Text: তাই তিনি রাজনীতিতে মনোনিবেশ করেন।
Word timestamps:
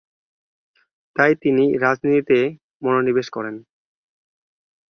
তাই 1.15 1.31
তিনি 1.43 1.63
রাজনীতিতে 1.77 2.37
মনোনিবেশ 2.83 3.27
করেন। 3.29 3.55